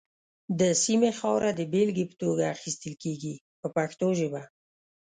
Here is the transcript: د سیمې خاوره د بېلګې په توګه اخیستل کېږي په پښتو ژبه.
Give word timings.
د 0.59 0.61
سیمې 0.83 1.11
خاوره 1.19 1.49
د 1.55 1.61
بېلګې 1.73 2.05
په 2.09 2.15
توګه 2.23 2.43
اخیستل 2.55 2.93
کېږي 3.03 3.33
په 3.59 3.67
پښتو 3.75 4.07
ژبه. 4.19 4.41